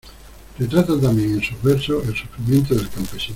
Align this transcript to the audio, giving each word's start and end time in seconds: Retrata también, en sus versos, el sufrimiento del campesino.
Retrata 0.59 0.99
también, 0.99 1.33
en 1.33 1.43
sus 1.43 1.61
versos, 1.61 2.07
el 2.07 2.15
sufrimiento 2.15 2.73
del 2.73 2.89
campesino. 2.89 3.29